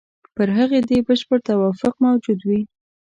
[0.35, 2.61] پر هغې دې بشپړ توافق موجود وي.